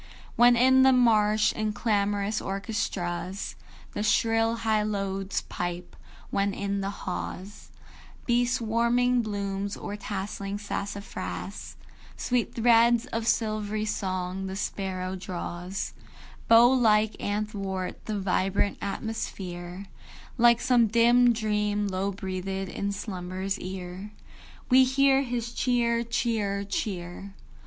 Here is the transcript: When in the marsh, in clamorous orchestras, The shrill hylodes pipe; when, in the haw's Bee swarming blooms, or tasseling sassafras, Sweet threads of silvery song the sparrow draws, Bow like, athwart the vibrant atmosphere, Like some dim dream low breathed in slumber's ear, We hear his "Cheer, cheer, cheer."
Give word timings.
When 0.35 0.55
in 0.55 0.81
the 0.81 0.93
marsh, 0.93 1.53
in 1.53 1.73
clamorous 1.73 2.41
orchestras, 2.41 3.53
The 3.93 4.01
shrill 4.01 4.55
hylodes 4.57 5.41
pipe; 5.47 5.95
when, 6.31 6.55
in 6.55 6.81
the 6.81 6.89
haw's 6.89 7.69
Bee 8.25 8.45
swarming 8.47 9.21
blooms, 9.21 9.77
or 9.77 9.95
tasseling 9.95 10.57
sassafras, 10.57 11.75
Sweet 12.17 12.55
threads 12.55 13.05
of 13.13 13.27
silvery 13.27 13.85
song 13.85 14.47
the 14.47 14.55
sparrow 14.55 15.15
draws, 15.15 15.93
Bow 16.47 16.65
like, 16.71 17.15
athwart 17.19 18.03
the 18.07 18.17
vibrant 18.19 18.79
atmosphere, 18.81 19.85
Like 20.35 20.61
some 20.61 20.87
dim 20.87 21.31
dream 21.31 21.87
low 21.87 22.11
breathed 22.11 22.69
in 22.69 22.91
slumber's 22.91 23.59
ear, 23.59 24.13
We 24.67 24.83
hear 24.83 25.21
his 25.21 25.53
"Cheer, 25.53 26.03
cheer, 26.03 26.63
cheer." 26.63 27.35